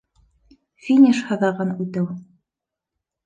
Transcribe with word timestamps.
Финиш 0.85 1.19
һыҙығын 1.27 1.75
үтеү 1.85 2.17